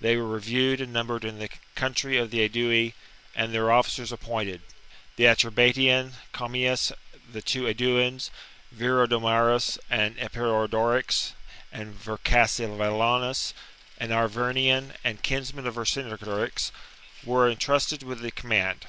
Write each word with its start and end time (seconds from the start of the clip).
They 0.00 0.16
were 0.16 0.28
reviewed 0.28 0.80
and 0.80 0.92
num 0.92 1.08
bered 1.08 1.24
in 1.24 1.40
the 1.40 1.48
country 1.74 2.16
of 2.16 2.30
the 2.30 2.42
Aedui, 2.42 2.94
and 3.34 3.52
their 3.52 3.72
officers 3.72 4.12
appointed. 4.12 4.60
The 5.16 5.24
Atrebatian, 5.26 6.12
Commius, 6.32 6.92
the 7.28 7.42
two 7.42 7.66
Aeduans, 7.66 8.30
Viridomarus 8.72 9.76
and 9.90 10.16
Eporedorix, 10.16 11.32
and 11.72 11.92
Vercassivellaunus, 12.00 13.52
an 13.98 14.10
Arvernian 14.12 14.94
and 15.02 15.24
kinsman 15.24 15.66
of 15.66 15.74
Vercingetorix, 15.74 16.70
were 17.24 17.50
entrusted 17.50 18.04
with 18.04 18.20
the 18.20 18.30
com 18.30 18.50
mand. 18.50 18.86